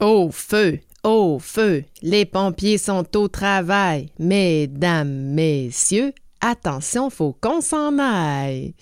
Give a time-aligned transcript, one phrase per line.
[0.00, 4.10] Au feu, au feu, les pompiers sont au travail.
[4.18, 8.74] Mesdames, messieurs, attention, faut qu'on s'en aille.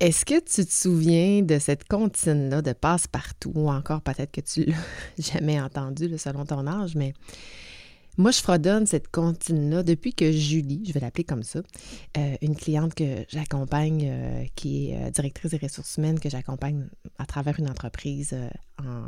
[0.00, 4.64] Est-ce que tu te souviens de cette comptine-là de passe-partout, ou encore peut-être que tu
[4.64, 4.76] l'as
[5.18, 7.12] jamais entendue selon ton âge, mais
[8.18, 11.60] moi, je fredonne cette comptine-là depuis que Julie, je vais l'appeler comme ça,
[12.16, 16.86] euh, une cliente que j'accompagne, euh, qui est euh, directrice des ressources humaines, que j'accompagne
[17.18, 18.34] à travers une entreprise
[18.78, 19.02] en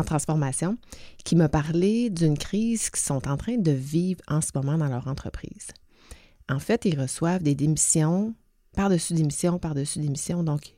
[0.00, 0.76] en transformation
[1.24, 4.88] qui m'a parlé d'une crise qu'ils sont en train de vivre en ce moment dans
[4.88, 5.68] leur entreprise.
[6.48, 8.34] En fait, ils reçoivent des démissions
[8.74, 10.42] par-dessus démissions, par-dessus démissions.
[10.42, 10.74] Donc,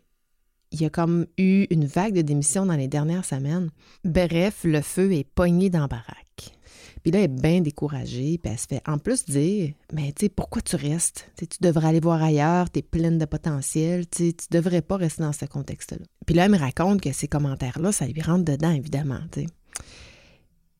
[0.71, 3.71] il y a comme eu une vague de démissions dans les dernières semaines.
[4.05, 6.57] Bref, le feu est pogné dans la baraque.
[7.03, 10.27] Puis là, elle est bien découragée, puis elle se fait en plus dire Mais tu
[10.27, 11.31] sais, pourquoi tu restes?
[11.37, 15.23] Tu devrais aller voir ailleurs, tu es pleine de potentiel, tu ne devrais pas rester
[15.23, 16.05] dans ce contexte-là.
[16.27, 19.21] Puis là, elle me raconte que ces commentaires-là, ça lui rentre dedans, évidemment.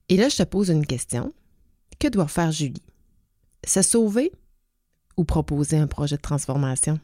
[0.09, 1.33] Et là, je te pose une question
[1.99, 2.83] Que doit faire Julie?
[3.67, 4.33] Se sauver
[5.17, 7.01] ou proposer un projet de transformation?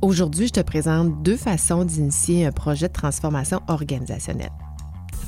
[0.00, 4.50] Aujourd'hui, je te présente deux façons d'initier un projet de transformation organisationnelle.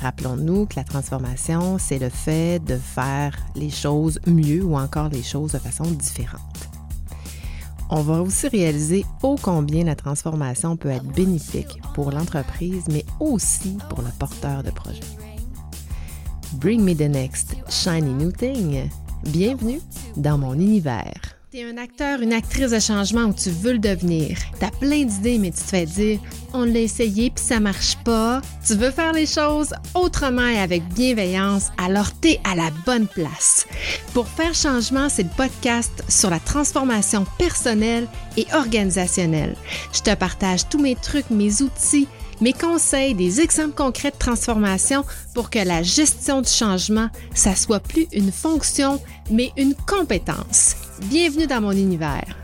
[0.01, 5.23] Rappelons-nous que la transformation, c'est le fait de faire les choses mieux ou encore les
[5.23, 6.41] choses de façon différente.
[7.91, 13.77] On va aussi réaliser ô combien la transformation peut être bénéfique pour l'entreprise, mais aussi
[13.89, 15.01] pour le porteur de projet.
[16.55, 18.89] Bring me the next shiny new thing.
[19.25, 19.81] Bienvenue
[20.17, 21.34] dans mon univers.
[21.55, 24.37] T'es un acteur, une actrice de changement où tu veux le devenir.
[24.59, 26.19] T'as plein d'idées, mais tu te fais dire
[26.53, 28.43] on l'a essayé puis ça marche pas.
[28.67, 33.69] Tu veux faire les choses autrement et avec bienveillance, alors t'es à la bonne place.
[34.15, 39.55] Pour faire changement, c'est le podcast sur la transformation personnelle et organisationnelle.
[39.93, 42.09] Je te partage tous mes trucs, mes outils
[42.41, 45.05] mes conseils, des exemples concrets de transformation
[45.35, 50.77] pour que la gestion du changement, ça soit plus une fonction, mais une compétence.
[51.09, 52.37] Bienvenue dans mon univers.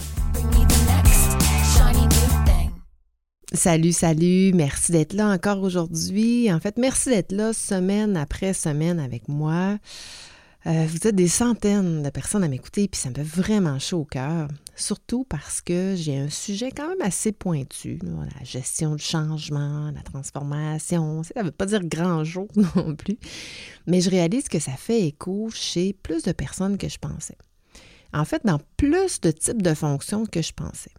[3.52, 6.52] Salut, salut, merci d'être là encore aujourd'hui.
[6.52, 9.76] En fait, merci d'être là semaine après semaine avec moi.
[10.66, 14.00] Euh, vous êtes des centaines de personnes à m'écouter, puis ça me fait vraiment chaud
[14.00, 14.48] au cœur,
[14.80, 20.02] surtout parce que j'ai un sujet quand même assez pointu, la gestion du changement, la
[20.02, 21.22] transformation.
[21.22, 23.18] Ça ne veut pas dire grand jour non plus,
[23.86, 27.36] mais je réalise que ça fait écho chez plus de personnes que je pensais.
[28.12, 30.92] En fait, dans plus de types de fonctions que je pensais.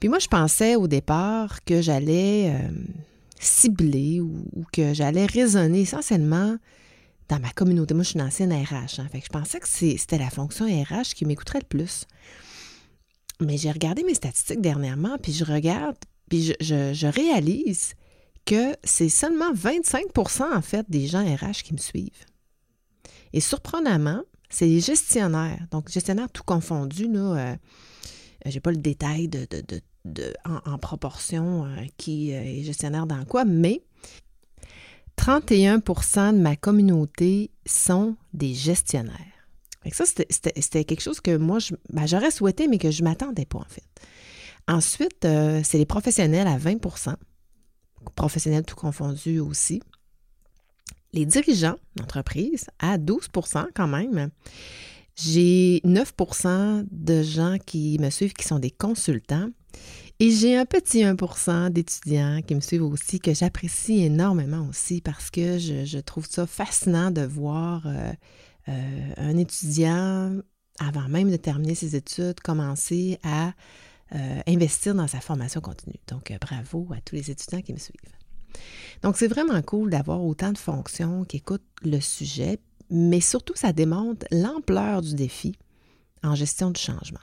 [0.00, 2.68] Puis moi, je pensais au départ que j'allais euh,
[3.40, 6.56] cibler ou, que j'allais raisonner essentiellement
[7.28, 7.94] dans ma communauté.
[7.94, 9.00] Moi, je suis une ancienne RH.
[9.00, 12.06] Hein, fait je pensais que c'était la fonction RH qui m'écouterait le plus.
[13.40, 15.96] Mais j'ai regardé mes statistiques dernièrement, puis je regarde,
[16.28, 17.94] puis je, réalise
[18.44, 22.24] que c'est seulement 25% en fait des gens RH qui me suivent.
[23.32, 27.56] Et surprenamment, c'est les gestionnaires, donc gestionnaires tout confondus, là, euh,
[28.46, 33.44] j'ai pas le détail de, de, en, proportion euh, qui euh, est gestionnaire dans quoi,
[33.44, 33.82] mais
[35.18, 39.37] 31% de ma communauté sont des gestionnaires.
[39.94, 41.58] Ça, c'était quelque chose que moi,
[41.90, 43.84] ben, j'aurais souhaité, mais que je ne m'attendais pas, en fait.
[44.66, 47.14] Ensuite, euh, c'est les professionnels à 20%
[48.14, 49.82] professionnels tout confondus aussi.
[51.12, 54.30] Les dirigeants d'entreprise à 12% quand même.
[55.16, 59.48] J'ai 9% de gens qui me suivent qui sont des consultants
[60.20, 65.30] et j'ai un petit 1% d'étudiants qui me suivent aussi, que j'apprécie énormément aussi parce
[65.30, 68.12] que je, trouve ça fascinant de voir euh,
[68.68, 70.36] euh, un étudiant,
[70.78, 73.52] avant même de terminer ses études, commencer à
[74.14, 75.98] euh, investir dans sa formation continue.
[76.08, 77.96] Donc, bravo à tous les étudiants qui me suivent.
[79.02, 82.58] Donc, c'est vraiment cool d'avoir autant de fonctions qui écoutent le sujet,
[82.90, 85.56] mais surtout, ça démontre l'ampleur du défi
[86.22, 87.20] en gestion du changement.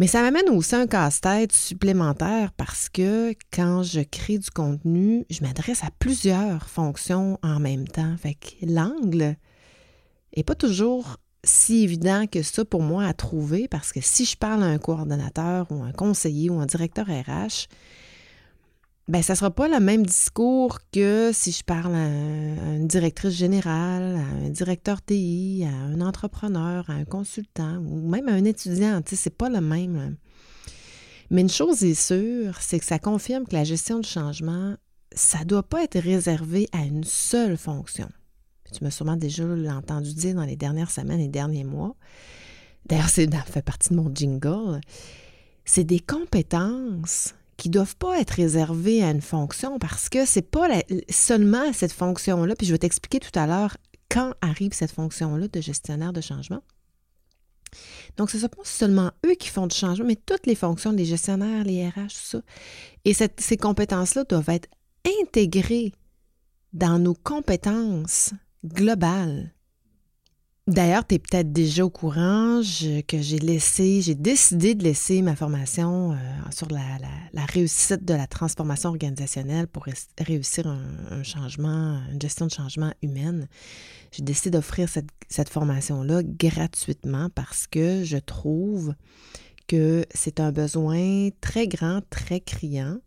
[0.00, 5.42] Mais ça m'amène aussi un casse-tête supplémentaire parce que quand je crée du contenu, je
[5.42, 8.16] m'adresse à plusieurs fonctions en même temps.
[8.16, 9.36] Fait que l'angle
[10.34, 14.38] n'est pas toujours si évident que ça pour moi à trouver parce que si je
[14.38, 17.68] parle à un coordonnateur ou un conseiller ou un directeur RH,
[19.10, 24.14] ben ça sera pas le même discours que si je parle à, une directrice générale,
[24.16, 29.02] à un directeur TI, à un entrepreneur, à un consultant ou même à un étudiant.
[29.02, 30.16] Tu sais, c'est pas le même.
[31.28, 34.76] Mais une chose est sûre, c'est que ça confirme que la gestion du changement,
[35.12, 38.08] ça doit pas être réservé à une seule fonction.
[38.72, 41.96] Tu m'as sûrement déjà entendu dire dans les dernières semaines et derniers mois.
[42.86, 44.80] D'ailleurs, ça fait partie de mon jingle.
[45.64, 50.40] C'est des compétences qui ne doivent pas être réservés à une fonction parce que c'est
[50.40, 50.66] pas
[51.10, 53.76] seulement cette fonction-là, puis je vais t'expliquer tout à l'heure
[54.08, 56.62] quand arrive cette fonction-là de gestionnaire de changement.
[58.16, 60.90] Donc, ce ne sont pas seulement eux qui font du changement, mais toutes les fonctions,
[60.90, 62.40] les gestionnaires, les RH, tout ça.
[63.04, 64.68] Et ces compétences-là doivent être
[65.22, 65.92] intégrées
[66.72, 68.32] dans nos compétences
[68.64, 69.52] globales
[70.70, 72.60] D'ailleurs, tu es peut-être déjà au courant
[73.08, 76.16] que j'ai laissé, j'ai décidé de laisser ma formation euh,
[76.52, 79.86] sur la, réussite de la transformation organisationnelle pour
[80.20, 83.48] réussir un, changement, une gestion de changement humaine.
[84.12, 88.94] J'ai décidé d'offrir cette formation-là gratuitement parce que je trouve
[89.66, 92.98] que c'est un besoin très grand, très criant.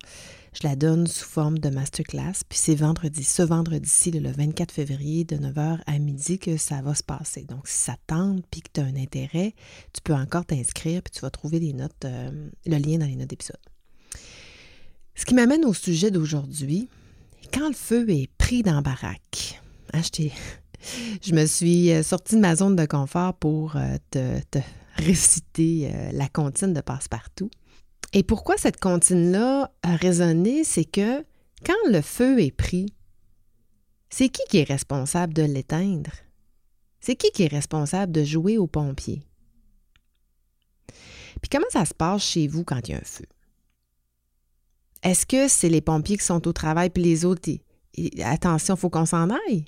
[0.54, 5.24] Je la donne sous forme de masterclass, puis c'est vendredi, ce vendredi-ci, le 24 février,
[5.24, 7.44] de 9h à midi, que ça va se passer.
[7.46, 9.56] Donc, si ça tente, puis que tu as un intérêt,
[9.94, 13.16] tu peux encore t'inscrire, puis tu vas trouver les notes, euh, le lien dans les
[13.16, 13.58] notes d'épisode.
[15.16, 16.88] Ce qui m'amène au sujet d'aujourd'hui,
[17.52, 19.60] quand le feu est pris dans la baraque.
[19.94, 20.02] Hein,
[21.24, 24.60] je, me suis euh, sortie de ma zone de confort pour euh, te, te
[24.98, 27.50] réciter la comptine de passe-partout.
[28.14, 31.26] Et pourquoi cette comptine-là a résonné, c'est que
[31.66, 32.94] quand le feu est pris,
[34.10, 36.12] c'est qui qui est responsable de l'éteindre?
[37.00, 39.24] C'est qui qui est responsable de jouer aux pompiers?
[41.42, 43.26] Puis comment ça se passe chez vous quand il y a un feu?
[45.02, 47.50] Est-ce que c'est les pompiers qui sont au travail puis les autres,
[48.24, 49.66] attention, il faut qu'on s'en aille?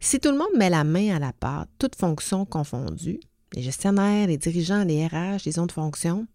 [0.00, 3.20] Si tout le monde met la main à la pâte, toutes fonctions confondues,
[3.52, 6.26] les gestionnaires, les dirigeants, les RH, les autres fonctions,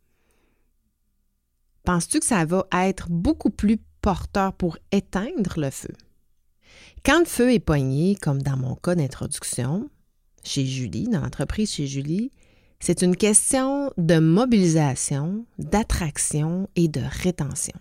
[1.87, 5.93] penses-tu que ça va être beaucoup plus porteur pour éteindre le feu?
[7.05, 9.89] Quand le feu est poigné, comme dans mon cas d'introduction,
[10.43, 12.33] chez Julie, dans l'entreprise chez Julie,
[12.81, 17.79] c'est une question de mobilisation, d'attraction et de rétention.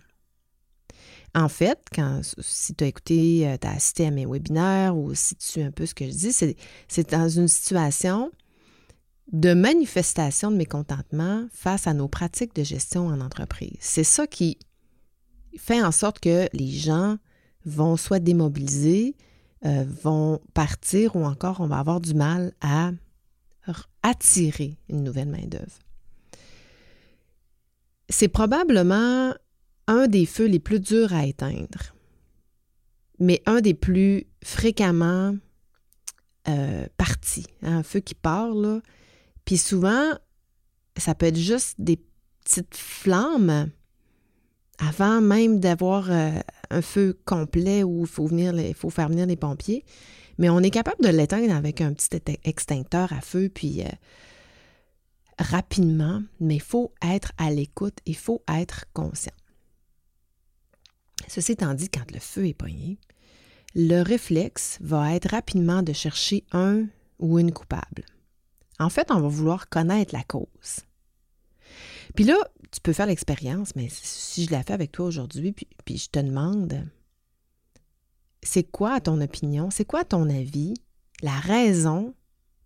[1.35, 5.13] En fait, quand, si tu as écouté, euh, tu as assisté à mes webinaires ou
[5.15, 6.55] si tu un peu ce que je dis,
[6.87, 8.31] c'est dans une situation
[9.31, 13.77] de manifestation de mécontentement face à nos pratiques de gestion en entreprise.
[13.79, 14.57] C'est ça qui
[15.57, 17.17] fait en sorte que les gens
[17.65, 19.15] vont soit démobiliser,
[19.65, 22.91] euh, vont partir ou encore on va avoir du mal à
[24.01, 25.79] attirer une nouvelle main-d'œuvre.
[28.07, 29.33] C'est probablement
[29.87, 31.93] un des feux les plus durs à éteindre,
[33.19, 35.35] mais un des plus fréquemment
[36.47, 37.47] euh, partis.
[37.61, 38.79] Un feu qui part, là,
[39.47, 40.11] puis souvent,
[40.97, 41.97] ça peut être juste des
[42.43, 43.71] petites flammes
[44.77, 46.37] avant même d'avoir euh,
[46.69, 49.85] un feu complet où il faut, il faut faire venir les pompiers.
[50.37, 52.09] Mais on est capable de l'éteindre avec un petit
[52.43, 53.89] extincteur à feu, puis euh,
[55.39, 59.31] rapidement, mais il faut être à l'écoute, il faut être conscient.
[61.29, 62.97] Ceci étant dit, quand le feu est poigné,
[63.75, 68.03] le réflexe va être rapidement de chercher un ou une coupable.
[68.79, 70.85] En fait, on va vouloir connaître la cause.
[72.15, 72.37] Puis là,
[72.71, 76.19] tu peux faire l'expérience, mais si je la fais avec toi aujourd'hui, puis, je te
[76.19, 76.87] demande,
[78.43, 80.73] c'est quoi, ton opinion, c'est quoi, ton avis,
[81.21, 82.13] la raison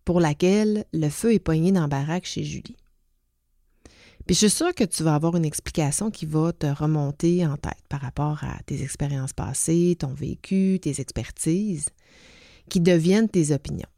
[0.06, 2.78] pour laquelle le feu est poigné dans la baraque chez Julie?
[4.26, 7.58] Puis je suis sûre que tu vas avoir une explication qui va te remonter en
[7.58, 11.90] tête par rapport à tes expériences passées, ton vécu, tes expertises,
[12.70, 13.90] qui deviennent tes opinions.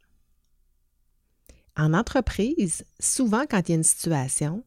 [1.76, 4.64] En entreprise, souvent quand il y a une situation,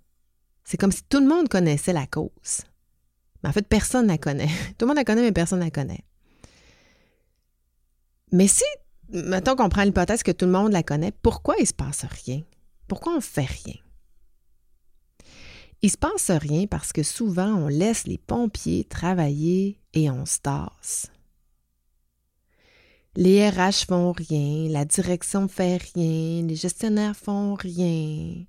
[0.64, 2.62] c'est comme si tout le monde connaissait la cause.
[3.42, 4.50] Mais en fait, personne ne la connaît.
[4.78, 6.04] Tout le monde la connaît, mais personne ne la connaît.
[8.32, 8.66] Mais si,
[9.10, 12.04] mettons qu'on prend l'hypothèse que tout le monde la connaît, pourquoi il ne se passe
[12.26, 12.42] rien?
[12.88, 13.76] Pourquoi on ne fait rien?
[15.82, 20.26] Il ne se passe rien parce que souvent on laisse les pompiers travailler et on
[20.26, 21.12] se tasse.
[23.20, 28.46] Les RH font rien, la direction fait rien, les gestionnaires font rien.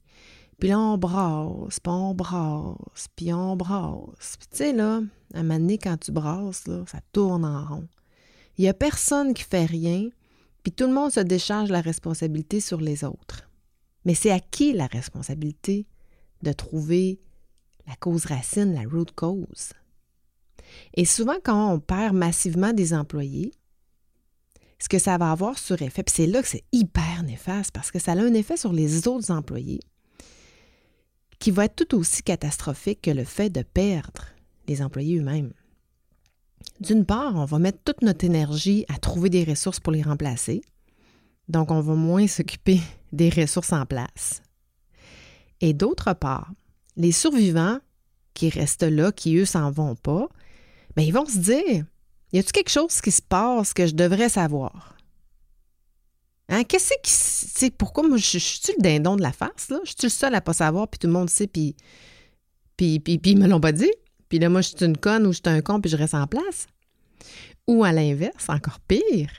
[0.59, 4.37] Puis là, on brasse, puis on brasse, puis on brasse.
[4.39, 5.01] Puis tu sais, là,
[5.33, 7.89] à un moment donné, quand tu brasses, ça tourne en rond.
[8.59, 10.11] Il n'y a personne qui fait rien,
[10.63, 13.49] puis tout le monde se décharge la responsabilité sur les autres.
[14.05, 15.87] Mais c'est à qui la responsabilité
[16.43, 17.23] de trouver
[17.87, 19.73] la cause racine, la root cause?
[20.93, 23.55] Et souvent, quand on perd massivement des employés,
[24.79, 27.91] ce que ça va avoir sur effet, puis c'est là que c'est hyper néfaste parce
[27.91, 29.81] que ça a un effet sur les autres employés
[31.39, 34.27] qui va être tout aussi catastrophique que le fait de perdre
[34.67, 35.53] les employés eux-mêmes.
[36.81, 40.63] D'une part, on va mettre toute notre énergie à trouver des ressources pour les remplacer,
[41.49, 42.81] donc on va moins s'occuper
[43.13, 44.43] des ressources en place.
[45.61, 46.53] Et d'autre part,
[46.97, 47.79] les survivants
[48.35, 50.29] qui restent là, qui eux s'en vont pas,
[50.97, 51.85] bien, ils vont se dire
[52.33, 54.97] y a-t-il quelque chose qui se passe que je devrais savoir?
[56.49, 57.11] Hein, qu'est-ce qui.
[57.11, 59.79] C'est pourquoi moi, je, suis le dindon de la face, là?
[59.85, 61.77] Je suis le seul à pas savoir, puis tout le monde sait, puis.
[62.77, 63.91] Puis, puis, puis ils me l'ont pas dit?
[64.29, 66.15] Puis là, moi, je suis une conne ou je suis un con, puis je reste
[66.15, 66.67] en place?
[67.67, 69.31] Ou à l'inverse, encore pire,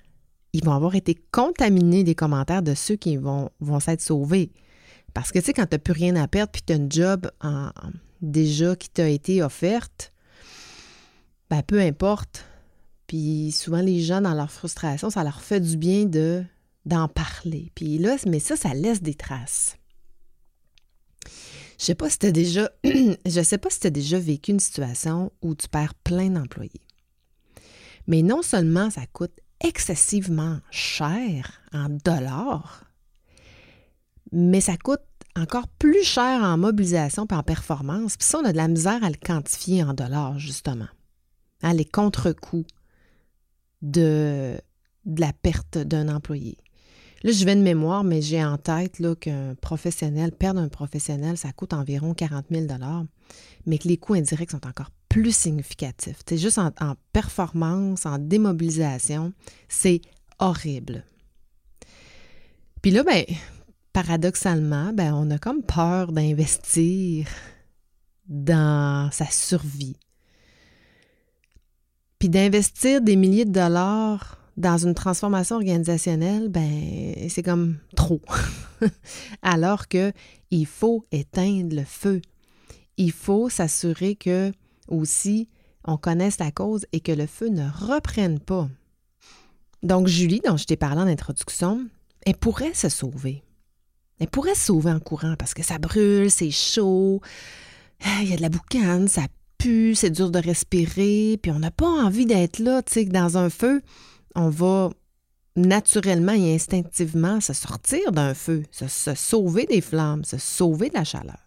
[0.54, 4.52] ils vont avoir été contaminés des commentaires de ceux qui vont, s'être sauvés.
[5.14, 7.32] Parce que, tu sais, quand tu plus rien à perdre, puis tu as une job
[8.22, 10.14] déjà qui t'a été offerte,
[11.50, 12.46] ben, peu importe.
[13.10, 16.44] Puis souvent, les gens, dans leur frustration, ça leur fait du bien de
[16.86, 17.72] d'en parler.
[17.74, 19.78] Puis là, mais ça, ça laisse des traces.
[21.80, 25.32] Je sais pas si déjà je sais pas si tu as déjà vécu une situation
[25.42, 26.82] où tu perds plein d'employés.
[28.06, 32.84] Mais non seulement ça coûte excessivement cher en dollars,
[34.32, 35.02] mais ça coûte
[35.36, 38.18] encore plus cher en mobilisation et en performance.
[38.18, 40.88] Puis ça, on a de la misère à le quantifier en dollars, justement.
[41.64, 42.68] Hein, les contre-coups
[43.82, 44.60] de,
[45.06, 46.58] la perte d'un employé.
[47.24, 51.52] Là, je vais de mémoire, mais j'ai en tête qu'un professionnel, perdre un professionnel, ça
[51.52, 52.66] coûte environ 40 000
[53.66, 56.20] mais que les coûts indirects sont encore plus significatifs.
[56.28, 56.72] C'est juste en,
[57.12, 59.34] performance, en démobilisation,
[59.68, 60.02] c'est
[60.38, 61.04] horrible.
[62.82, 63.26] Puis là, ben,
[63.92, 67.28] paradoxalement, ben, on a comme peur d'investir
[68.28, 69.98] dans sa survie.
[72.20, 78.22] Puis d'investir des milliers de dollars dans une transformation organisationnelle, ben c'est comme trop.
[79.42, 80.12] Alors que
[80.52, 82.22] il faut éteindre le feu.
[82.98, 84.52] Il faut s'assurer que
[84.90, 85.48] aussi
[85.86, 88.68] on connaisse la cause et que le feu ne reprenne pas.
[89.82, 91.88] Donc Julie, dont je t'ai parlé en introduction,
[92.26, 93.44] elle pourrait se sauver.
[94.20, 97.22] Elle pourrait se sauver en courant parce que ça brûle, c'est chaud,
[98.22, 99.22] il y a de la boucane, ça
[99.62, 103.50] c'est dur de respirer, puis on n'a pas envie d'être là, tu sais, dans un
[103.50, 103.82] feu
[104.36, 104.90] on va
[105.56, 111.04] naturellement et instinctivement se sortir d'un feu, se, sauver des flammes, se sauver de la
[111.04, 111.40] chaleur.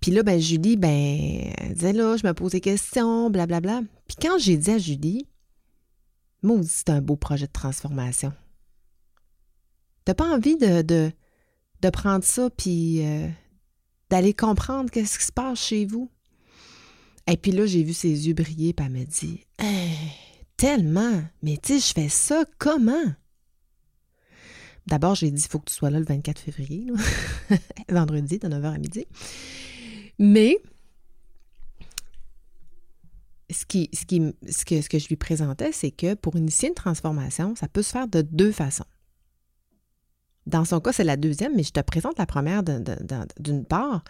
[0.00, 3.82] Puis, là, ben, Julie, ben, elle disait là, je me pose des questions, blablabla.
[4.06, 5.28] Puis quand j'ai dit à Julie,
[6.42, 8.32] moi c'est un beau projet de transformation.
[10.04, 13.28] T'as pas envie de, de, prendre ça puis euh,
[14.10, 16.10] d'aller comprendre qu'est-ce qui se passe chez vous?
[17.26, 19.46] Et puis là, j'ai vu ses yeux briller, puis elle m'a dit
[20.56, 21.22] tellement.
[21.42, 23.14] Mais tu sais, je fais ça comment?
[24.86, 26.86] D'abord, j'ai dit, il faut que tu sois là le 24 février,
[27.88, 29.06] vendredi, de 9h à midi.
[30.18, 30.58] Mais
[33.50, 33.86] ce, que,
[34.50, 38.08] ce que je lui présentais, c'est que pour initier une transformation, ça peut se faire
[38.08, 38.84] de deux façons.
[40.50, 44.04] Dans son cas, c'est la deuxième, mais je te présente la première d'une part.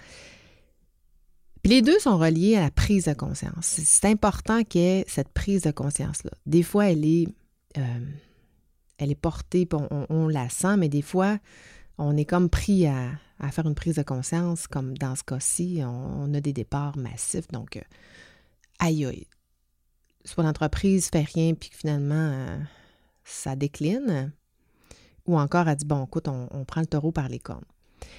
[1.63, 3.67] Puis les deux sont reliés à la prise de conscience.
[3.67, 6.31] C'est important qu'il y ait cette prise de conscience-là.
[6.47, 7.29] Des fois, elle est,
[7.77, 8.07] euh,
[8.99, 11.39] elle est portée, on, on, la sent, mais des fois,
[11.99, 13.11] on est comme pris à,
[13.53, 17.49] faire une prise de conscience, comme dans ce cas-ci, on, a des départs massifs.
[17.49, 17.83] Donc, euh,
[18.79, 19.27] aïe aïe.
[20.25, 22.59] Soit l'entreprise fait rien, puis finalement, euh,
[23.25, 24.33] ça décline,
[25.31, 27.65] ou encore elle dit, bon, écoute, on, prend le taureau par les cornes.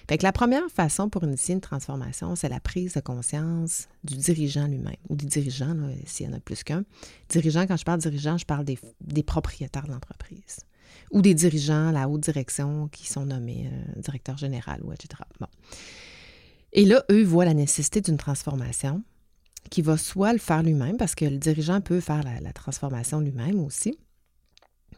[0.07, 4.15] Fait que la première façon pour initier une transformation, c'est la prise de conscience du
[4.15, 5.75] dirigeant lui-même, ou des dirigeants,
[6.05, 6.83] s'il y en a plus qu'un.
[7.29, 10.59] Dirigeant, quand je parle dirigeant, je parle des, propriétaires de l'entreprise,
[11.11, 15.23] ou des dirigeants la haute direction qui sont nommés euh, directeur général, ou etc.
[15.39, 15.47] Bon.
[16.73, 19.03] Et là, eux voient la nécessité d'une transformation
[19.69, 23.59] qui va soit le faire lui-même, parce que le dirigeant peut faire la transformation lui-même
[23.59, 23.97] aussi,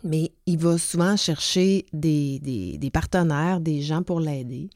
[0.04, 4.70] mais il va souvent chercher des, partenaires, des gens pour l'aider.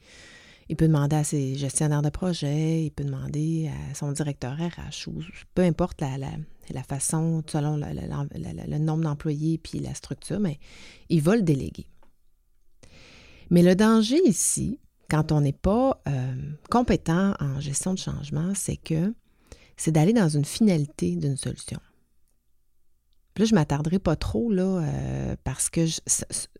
[0.68, 5.08] Il peut demander à ses gestionnaires de projet, il peut demander à son directeur RH
[5.08, 5.22] ou
[5.54, 10.58] peu importe la, façon, selon le nombre d'employés puis la structure, mais
[11.08, 11.86] il va le déléguer.
[13.50, 16.34] Mais le danger ici, quand on n'est pas euh,
[16.70, 19.14] compétent en gestion de changement, c'est que
[19.76, 21.80] c'est d'aller dans une finalité d'une solution
[23.38, 25.86] là, je ne m'attarderai pas trop là, euh, parce que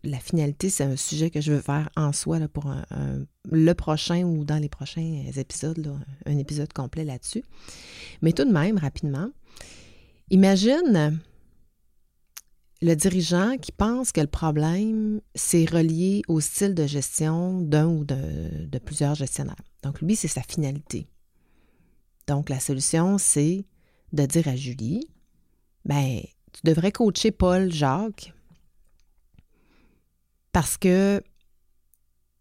[0.03, 2.73] la finalité, c'est un sujet que je veux faire en soi là, pour
[3.51, 5.95] le prochain ou dans les prochains épisodes,
[6.25, 7.43] un épisode complet là-dessus.
[8.21, 9.29] Mais tout de même, rapidement,
[10.29, 11.19] imagine
[12.81, 18.05] le dirigeant qui pense que le problème, c'est relié au style de gestion d'un ou
[18.05, 19.61] de, de plusieurs gestionnaires.
[19.83, 21.07] Donc, lui, c'est sa finalité.
[22.27, 23.65] Donc, la solution, c'est
[24.13, 25.09] de dire à Julie,
[25.85, 26.21] ben,
[26.53, 28.33] tu devrais coacher Paul, Jacques,
[30.51, 31.21] parce que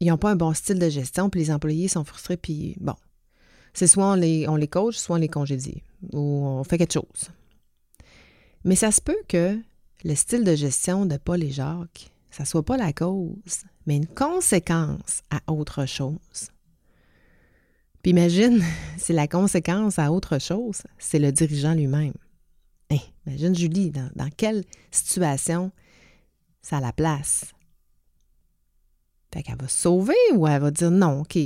[0.00, 2.94] ils n'ont pas un bon style de gestion, puis les employés sont frustrés, puis bon.
[3.74, 7.30] c'est soit on les, on coach, soit on les congédie, ou on fait quelque chose.
[8.64, 9.58] Mais ça se peut que
[10.04, 14.06] le style de gestion de Paul et Jacques, ça soit pas la cause, mais une
[14.06, 16.50] conséquence à autre chose.
[18.02, 18.62] Puis imagine,
[18.98, 22.14] si la conséquence à autre chose, c'est le dirigeant lui-même.
[23.26, 25.71] Imagine Julie, dans, quelle situation
[26.62, 27.52] ça la place?
[29.33, 31.38] Fait qu'elle va sauver ou elle va dire non, OK,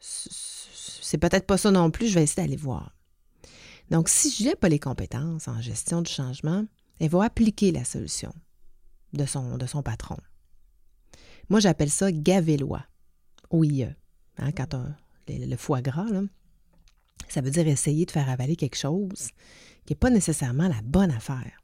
[0.00, 2.96] c'est peut-être pas ça non plus, je vais essayer d'aller voir.
[3.90, 6.64] Donc, si je n'ai pas les compétences en gestion du changement,
[6.98, 8.34] elle va appliquer la solution
[9.12, 10.16] de son, patron.
[11.48, 12.84] Moi, j'appelle ça gavélois,
[13.50, 13.94] OIE.
[14.38, 14.74] Hein, quand
[15.28, 16.08] le, foie gras,
[17.28, 19.30] ça veut dire essayer de faire avaler quelque chose
[19.86, 21.62] qui n'est pas nécessairement la bonne affaire.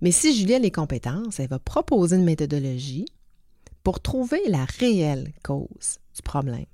[0.00, 3.06] Mais si Julie a les compétences, elle va proposer une méthodologie
[3.82, 6.66] pour trouver la réelle cause du problème.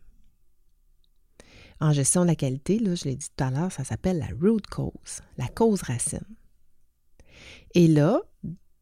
[1.81, 4.29] En gestion de la qualité, là, je l'ai dit tout à l'heure, ça s'appelle la
[4.41, 6.21] root cause, la cause racine.
[7.75, 8.21] Et là,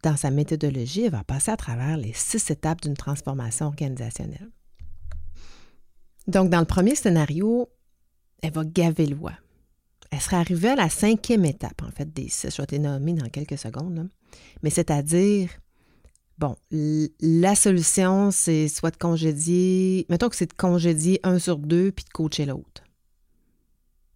[0.02, 4.50] dans sa méthodologie, elle va passer à travers les six étapes d'une transformation organisationnelle.
[6.26, 7.68] Donc, dans le premier scénario,
[8.42, 9.16] elle va gaver le
[10.10, 12.54] Elle serait arrivée à la cinquième étape, en fait, des six.
[12.56, 14.08] Je vais te nommer dans quelques secondes.
[14.62, 15.50] Mais c'est-à-dire,
[16.38, 21.92] bon, la solution, c'est soit de congédier, mettons que c'est de congédier un sur deux
[21.92, 22.84] puis de coacher l'autre.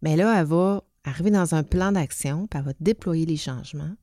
[0.01, 3.95] Mais là, elle va arriver dans un plan d'action, puis elle va déployer les changements,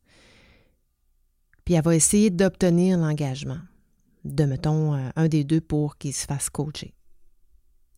[1.65, 3.59] puis elle va essayer d'obtenir l'engagement
[4.25, 6.93] de, mettons, euh, un des deux pour qu'il se fasse coacher.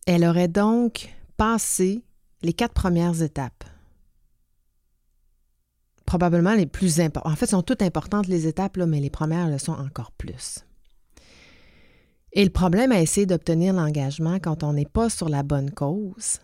[0.06, 2.04] Elle aurait donc passé
[2.42, 3.64] les quatre premières étapes.
[6.12, 7.32] Probablement les plus importantes.
[7.32, 10.58] En fait, sont toutes importantes les étapes, là, mais les premières le sont encore plus.
[12.34, 16.40] Et le problème à essayer d'obtenir l'engagement quand on n'est pas sur la bonne cause,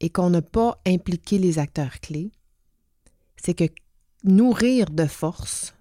[0.00, 2.32] et qu'on n'a pas impliqué les acteurs clés,
[3.36, 3.72] c'est que
[4.24, 5.76] nourrir de force,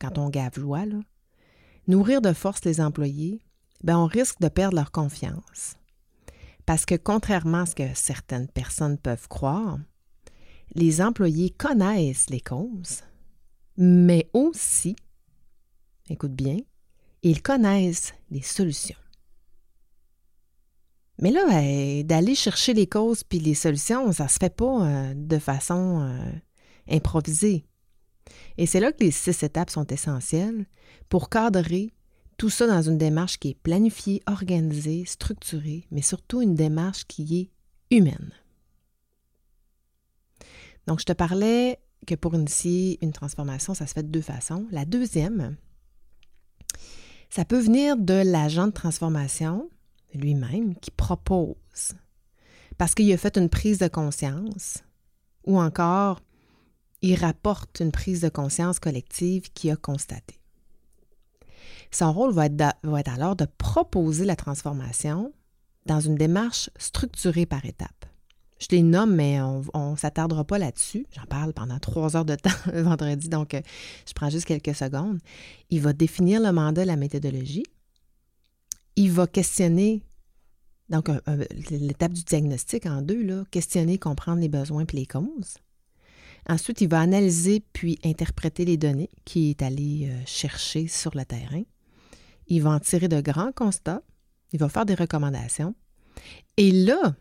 [0.00, 0.86] quand on gave loi,
[1.86, 3.40] nourrir de force les employés,
[3.84, 5.76] ben on risque de perdre leur confiance.
[6.66, 9.78] Parce que contrairement à ce que certaines personnes peuvent croire,
[10.74, 13.02] les employés connaissent les causes,
[13.76, 14.96] mais aussi,
[16.08, 16.58] écoute bien,
[17.22, 18.96] ils connaissent les solutions.
[21.20, 25.14] Mais là, ben, d'aller chercher les causes puis les solutions, ça se fait pas euh,
[25.14, 26.32] de façon euh,
[26.88, 27.66] improvisée.
[28.56, 30.66] Et c'est là que les six étapes sont essentielles
[31.08, 31.92] pour cadrer
[32.38, 37.38] tout ça dans une démarche qui est planifiée, organisée, structurée, mais surtout une démarche qui
[37.38, 38.32] est humaine.
[40.86, 44.66] Donc, je te parlais que pour initier une transformation, ça se fait de deux façons.
[44.70, 45.56] La deuxième,
[47.28, 49.68] ça peut venir de l'agent de transformation
[50.14, 51.94] lui-même qui propose
[52.76, 54.82] parce qu'il a fait une prise de conscience
[55.46, 56.20] ou encore
[57.02, 60.40] il rapporte une prise de conscience collective qu'il a constatée.
[61.90, 65.32] Son rôle va être, va être alors de proposer la transformation
[65.86, 68.06] dans une démarche structurée par étapes.
[68.60, 71.06] Je les nomme, mais on ne s'attardera pas là-dessus.
[71.16, 73.62] J'en parle pendant trois heures de temps vendredi, donc euh,
[74.06, 75.18] je prends juste quelques secondes.
[75.70, 77.64] Il va définir le mandat, la méthodologie.
[78.96, 80.02] Il va questionner,
[80.90, 81.08] donc
[81.70, 85.56] l'étape du diagnostic en deux, là, questionner, comprendre les besoins puis les causes.
[86.48, 91.24] Ensuite, il va analyser puis interpréter les données qu'il est allé euh, chercher sur le
[91.24, 91.62] terrain.
[92.46, 94.02] Il va en tirer de grands constats.
[94.52, 95.74] Il va faire des recommandations.
[96.56, 97.14] Et là,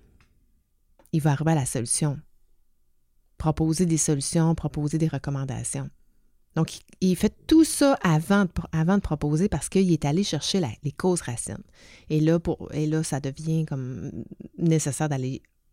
[1.11, 2.19] il va arriver à la solution.
[3.37, 5.89] Proposer des solutions, proposer des recommandations.
[6.55, 11.21] Donc, il fait tout ça avant de, proposer parce qu'il est allé chercher les causes
[11.21, 11.63] racines.
[12.09, 12.39] Et là,
[13.03, 14.11] ça devient comme
[14.57, 15.09] nécessaire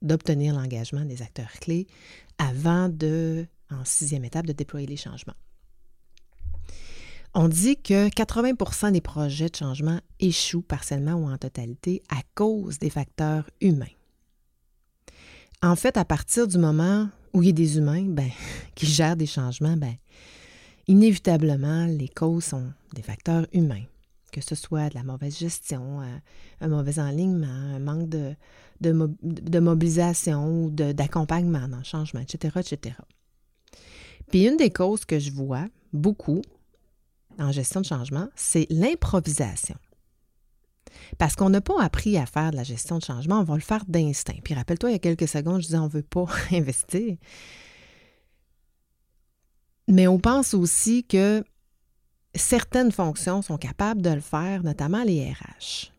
[0.02, 1.86] d'obtenir l'engagement des acteurs clés
[2.38, 5.34] avant de, en sixième étape, de déployer les changements.
[7.34, 12.78] On dit que 80% des projets de changement échouent partiellement ou en totalité à cause
[12.78, 13.86] des facteurs humains.
[15.62, 18.30] En fait, à partir du moment où il y a des humains ben,
[18.74, 19.94] qui gèrent des changements, ben,
[20.86, 23.84] inévitablement, les causes sont des facteurs humains,
[24.32, 26.18] que ce soit de la mauvaise gestion, euh,
[26.60, 28.34] un mauvais enlignement, un manque de,
[29.60, 32.96] mobilisation ou d'accompagnement dans le changement, etc., etc.
[34.30, 36.42] Puis une des causes que je vois beaucoup
[37.38, 39.76] en gestion de changement, c'est l'improvisation.
[41.18, 43.60] Parce qu'on n'a pas appris à faire de la gestion de changement, on va le
[43.60, 44.38] faire d'instinct.
[44.42, 47.16] Puis rappelle-toi, il y a quelques secondes, je disais on ne veut pas investir.
[49.88, 51.44] Mais on pense aussi que
[52.34, 55.92] certaines fonctions sont capables de le faire, notamment les RH.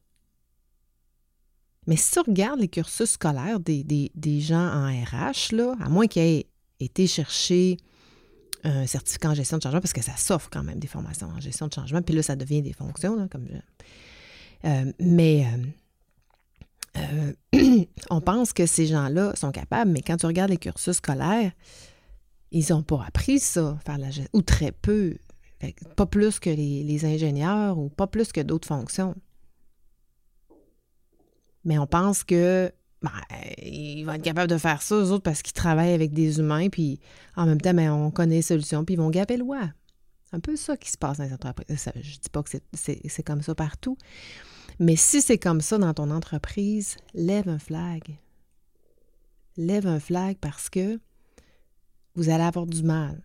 [1.87, 6.47] Mais si tu regardes les cursus scolaires des, gens en RH, à moins qu'ils aient
[6.81, 7.77] été chercher
[8.65, 11.39] un certificat en gestion de changement, parce que ça s'offre quand même des formations en
[11.39, 13.47] gestion de changement, puis là, ça devient des fonctions, comme
[14.65, 15.45] euh, mais
[16.97, 20.97] euh, euh, on pense que ces gens-là sont capables, mais quand tu regardes les cursus
[20.97, 21.51] scolaires,
[22.51, 25.17] ils n'ont pas appris ça, faire la ou très peu.
[25.95, 29.15] Pas plus que les, les ingénieurs ou pas plus que d'autres fonctions.
[31.65, 33.11] Mais on pense que ben,
[33.61, 36.69] ils vont être capables de faire ça, eux autres, parce qu'ils travaillent avec des humains,
[36.69, 36.99] puis
[37.35, 39.69] en même temps, ben, on connaît les solutions, puis ils vont gaper le loi.
[40.33, 41.67] Un peu ça qui se passe dans les entreprises.
[41.95, 43.97] je ne dis pas que c'est comme ça partout,
[44.79, 48.17] mais si c'est comme ça dans ton entreprise, lève un flag.
[49.55, 50.99] Lève un flag parce que
[52.15, 53.21] vous allez avoir du mal.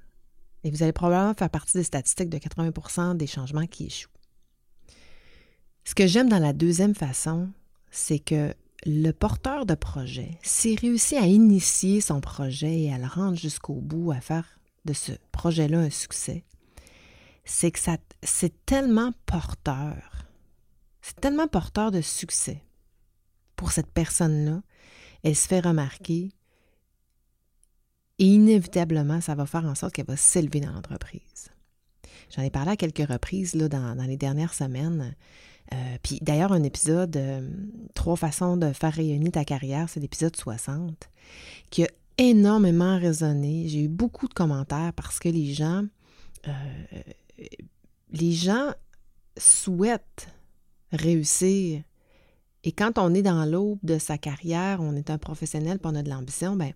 [0.64, 4.08] Et vous allez probablement faire partie des statistiques de 80% des changements qui échouent.
[5.84, 7.48] Ce que j'aime dans la deuxième façon,
[7.90, 8.54] c'est que
[8.86, 13.74] le porteur de projet, s'il réussit à initier son projet et à le rendre jusqu'au
[13.74, 16.44] bout, à faire de ce projet-là un succès,
[17.44, 17.78] c'est que
[18.22, 20.26] c'est tellement porteur,
[21.00, 22.62] c'est tellement porteur de succès
[23.57, 24.62] pour cette personne-là.
[25.24, 26.31] Elle se fait remarquer
[28.18, 31.50] et inévitablement, ça va faire en sorte qu'elle va s'élever dans l'entreprise.
[32.35, 35.14] J'en ai parlé à quelques reprises là, dans, les dernières semaines.
[35.72, 37.48] Euh, puis d'ailleurs, un épisode, euh,
[37.94, 41.11] Trois façons de faire rayonner ta carrière, c'est l'épisode 60,
[41.70, 43.68] qui a énormément résonné.
[43.68, 45.85] J'ai eu beaucoup de commentaires parce que les gens,
[46.46, 46.52] euh,
[48.11, 48.72] les gens
[49.37, 50.28] souhaitent
[50.92, 51.83] réussir.
[52.64, 55.96] Et quand on est dans l'aube de sa carrière, on est un professionnel, puis on
[55.96, 56.72] a de l'ambition, ben,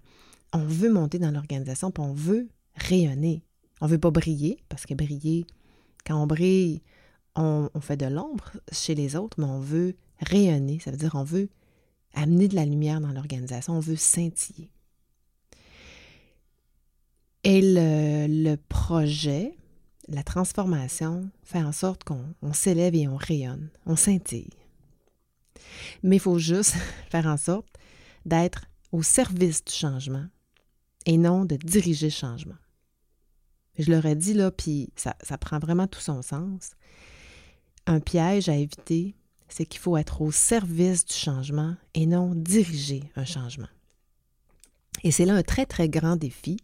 [0.52, 3.42] on veut monter dans l'organisation, puis on veut rayonner.
[3.80, 5.46] On ne veut pas briller, parce que briller,
[6.04, 6.82] quand on brille,
[7.36, 10.78] on, fait de l'ombre chez les autres, mais on veut rayonner.
[10.80, 11.50] Ça veut dire on veut
[12.14, 14.70] amener de la lumière dans l'organisation, on veut scintiller.
[17.44, 19.56] Et le, projet,
[20.08, 24.50] la transformation, fait en sorte qu'on s'élève et on rayonne, on scintille.
[26.02, 26.74] Mais il faut juste
[27.10, 27.68] faire en sorte
[28.24, 30.26] d'être au service du changement
[31.06, 32.56] et non de diriger le changement.
[33.78, 36.70] Je leur ai dit là, puis ça prend vraiment tout son sens
[37.86, 39.14] un piège à éviter,
[39.48, 43.68] c'est qu'il faut être au service du changement et non diriger un changement.
[45.04, 46.56] Et c'est là un très, très grand défi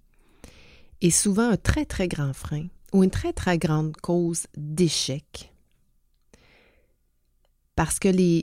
[1.00, 5.52] et souvent un très, très grand frein ou une très, très grande cause d'échec.
[7.74, 8.42] Parce que les,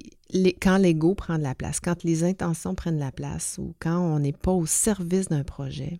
[0.61, 4.19] quand l'ego prend de la place, quand les intentions prennent la place ou quand on
[4.19, 5.99] n'est pas au service d'un projet,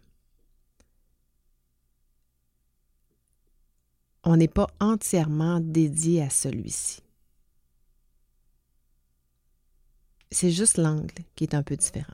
[4.24, 7.02] on n'est pas entièrement dédié à celui-ci.
[10.32, 12.14] C'est juste l'angle qui est un peu différent.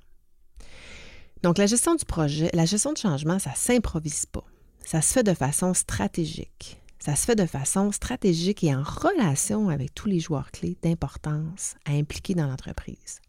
[1.43, 4.45] Donc, la gestion du projet, la gestion de changement, ça ne s'improvise pas.
[4.85, 6.81] Ça se fait de façon stratégique.
[6.99, 11.75] Ça se fait de façon stratégique et en relation avec tous les joueurs clés d'importance
[11.85, 13.19] à impliquer dans l'entreprise.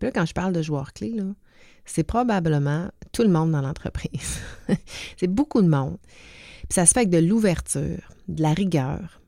[0.00, 1.16] Là, quand je parle de joueurs clés,
[1.84, 4.38] c'est probablement tout le monde dans l'entreprise.
[5.16, 5.98] c'est beaucoup de monde
[6.70, 9.20] ça se fait avec de l'ouverture, de la rigueur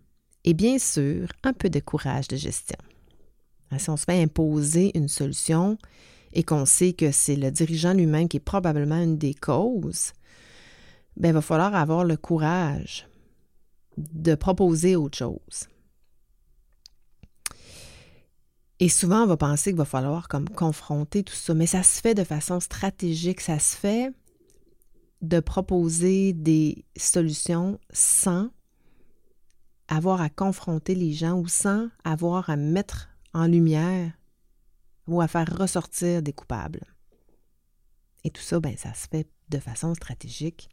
[0.44, 2.78] et bien sûr un peu de courage de gestion.
[3.70, 5.76] Hein, si on se fait imposer une solution
[6.32, 10.12] et qu'on sait que c'est le dirigeant lui-même qui est probablement une des causes,
[11.16, 13.06] bien, il va falloir avoir le courage
[13.96, 15.68] de proposer autre chose.
[18.80, 22.00] Et souvent, on va penser qu'il va falloir comme confronter tout ça, mais ça se
[22.00, 24.12] fait de façon stratégique, ça se fait
[25.20, 28.50] de proposer des solutions sans
[29.86, 34.12] avoir à confronter les gens ou sans avoir à mettre en lumière
[35.06, 36.82] ou à faire ressortir des coupables.
[38.24, 40.68] Et tout ça, ben, ça se fait de façon stratégique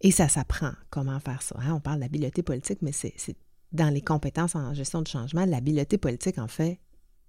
[0.00, 1.56] et ça s'apprend comment faire ça.
[1.58, 1.74] Hein.
[1.74, 3.36] On parle d'habileté politique, mais c'est
[3.72, 6.78] dans les compétences en gestion de changement, l'habileté politique en fait,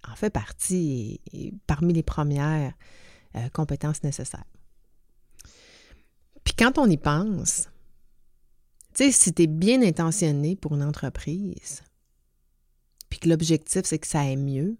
[0.07, 2.73] en fait partie et, parmi les premières
[3.35, 4.45] euh, compétences nécessaires.
[6.43, 7.69] Puis quand on y pense,
[8.93, 11.83] tu sais, si tu es bien intentionné pour une entreprise,
[13.09, 14.77] puis que l'objectif, c'est que ça aille mieux,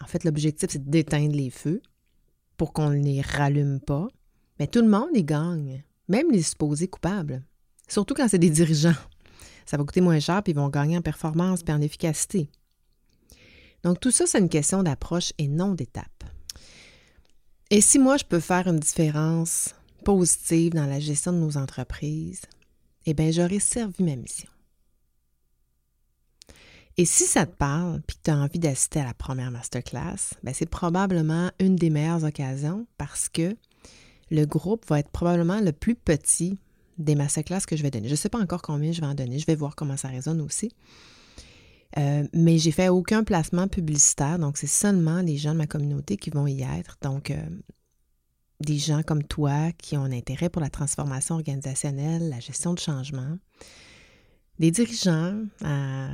[0.00, 1.80] en fait, l'objectif, c'est d'éteindre les feux
[2.56, 4.08] pour qu'on ne les rallume pas,
[4.58, 7.42] mais tout le monde y gagne, même les supposés coupables.
[7.88, 8.94] Surtout quand c'est des dirigeants.
[9.66, 12.50] Ça va coûter moins cher, puis ils vont gagner en performance et en efficacité.
[13.82, 16.24] Donc, tout ça, c'est une question d'approche et non d'étape.
[17.70, 22.42] Et si moi, je peux faire une différence positive dans la gestion de nos entreprises,
[23.06, 24.48] eh bien, j'aurais servi ma mission.
[26.96, 30.34] Et si ça te parle, puis que tu as envie d'assister à la première masterclass,
[30.44, 33.56] ben c'est probablement une des meilleures occasions parce que
[34.30, 36.58] le groupe va être probablement le plus petit
[36.98, 38.08] des masterclass que je vais donner.
[38.08, 39.38] Je ne sais pas encore combien je vais en donner.
[39.38, 40.70] Je vais voir comment ça résonne aussi.
[41.98, 46.16] Euh, mais j'ai fait aucun placement publicitaire, donc c'est seulement les gens de ma communauté
[46.16, 46.98] qui vont y être.
[47.02, 47.36] Donc, euh,
[48.60, 52.80] des gens comme toi qui ont un intérêt pour la transformation organisationnelle, la gestion de
[52.80, 53.38] changement,
[54.58, 56.08] des dirigeants à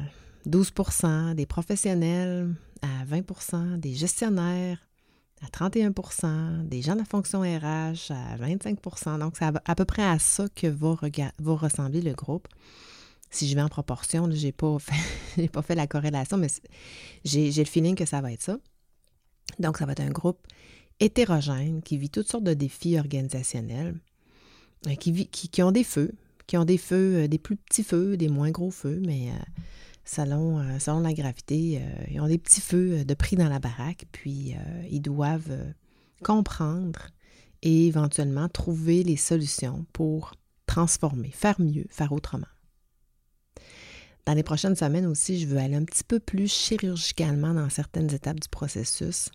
[0.47, 4.79] 12% des professionnels à 20% des gestionnaires
[5.43, 10.05] à 31% des gens de la fonction RH à 25% Donc, c'est à peu près
[10.05, 10.97] à ça que va,
[11.55, 12.49] ressembler le groupe.
[13.31, 16.49] Si je vais en proportion, je n'ai pas, fait, la corrélation, mais
[17.25, 18.59] j'ai le feeling que ça va être ça.
[19.59, 20.47] Donc, ça va être un groupe
[21.01, 23.95] hétérogène qui vit toutes sortes de défis organisationnels,
[24.87, 26.13] euh, qui, qui, ont des feux,
[26.47, 29.63] qui ont des feux, euh, des plus petits feux, des moins gros feux, mais euh,
[30.05, 34.55] selon, selon la gravité, ils ont des petits feux de prix dans la baraque, puis
[34.91, 35.75] ils doivent
[36.23, 37.09] comprendre
[37.63, 40.35] et éventuellement trouver les solutions pour
[40.67, 42.47] transformer, faire mieux, faire autrement.
[44.27, 48.13] Dans les prochaines semaines aussi, je veux aller un petit peu plus chirurgicalement dans certaines
[48.13, 49.31] étapes du processus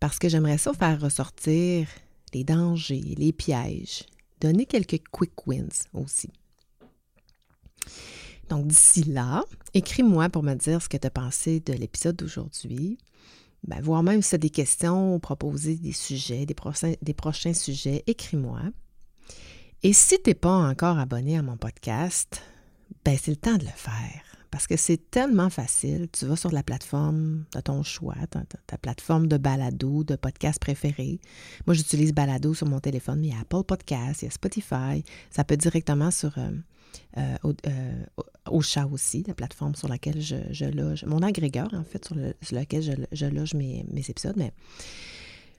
[0.00, 1.88] parce que j'aimerais ça faire ressortir
[2.34, 4.04] les dangers, les pièges,
[4.40, 6.30] donner quelques quick wins aussi.
[8.48, 12.98] Donc d'ici là, écris-moi pour me dire ce que tu as pensé de l'épisode d'aujourd'hui.
[13.66, 18.60] Ben, voire même si tu as des questions, proposer des sujets, des prochains, sujets, écris-moi.
[19.82, 22.42] Et si tu n'es pas encore abonné à mon podcast,
[23.04, 26.08] ben c'est le temps de le faire parce que c'est tellement facile.
[26.12, 31.20] Tu vas sur la plateforme de ton choix, ta, plateforme de balado, de podcast préféré.
[31.66, 34.30] Moi, j'utilise balado sur mon téléphone, mais il y a Apple Podcast, il y a
[34.30, 35.04] Spotify.
[35.30, 36.50] Ça peut directement sur euh,
[37.18, 38.04] euh, euh,
[38.50, 43.06] au, chat aussi, la plateforme sur laquelle je, loge, mon agrégeur, en fait, sur, lequel
[43.12, 44.36] je, loge mes, mes, épisodes.
[44.36, 44.52] Mais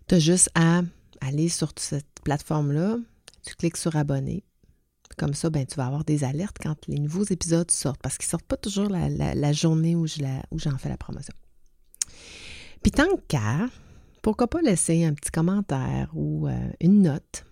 [0.07, 0.81] tu as juste à
[1.21, 2.97] aller sur cette plateforme-là,
[3.45, 4.43] tu cliques sur abonner,
[5.17, 8.27] comme ça, ben, tu vas avoir des alertes quand les nouveaux épisodes sortent, parce qu'ils
[8.27, 11.33] ne sortent pas toujours la, journée où, j'en fais la promotion.
[12.81, 13.67] Puis tant qu'à,
[14.21, 17.45] pourquoi pas laisser un petit commentaire ou euh, une note.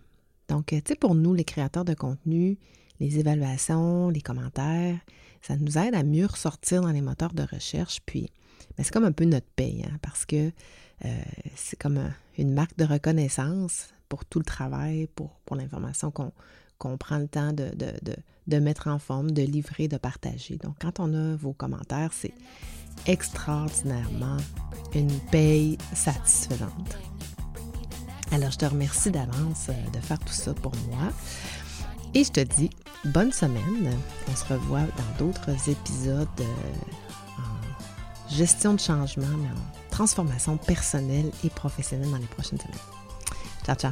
[0.48, 2.58] Donc, tu sais, pour nous, les créateurs de contenu,
[3.00, 4.98] les évaluations, les commentaires,
[5.42, 8.00] ça nous aide à mieux ressortir dans les moteurs de recherche.
[8.06, 8.32] Puis,
[8.78, 10.52] ben, c'est comme un peu notre paye, hein, parce que
[11.06, 11.22] euh,
[11.56, 17.28] c'est comme une marque de reconnaissance pour tout le travail, pour, l'information qu'on prend le
[17.28, 17.72] temps de,
[18.48, 20.58] de, mettre en forme, de livrer, de partager.
[20.58, 22.34] Donc, quand on a vos commentaires, c'est
[23.06, 24.38] extraordinairement
[24.96, 26.98] une paye satisfaisante.
[28.32, 31.12] Alors, je te remercie d'avance euh, de faire tout ça pour moi.
[32.14, 32.70] Et je te dis
[33.06, 33.98] bonne semaine.
[34.30, 36.44] On se revoit dans d'autres épisodes euh,
[37.38, 42.78] en gestion de changement, mais en transformation personnelle et professionnelle dans les prochaines semaines.
[43.66, 43.92] Ciao, ciao.